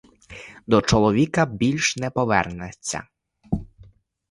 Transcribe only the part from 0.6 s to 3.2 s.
До чоловіка більш не повернеться.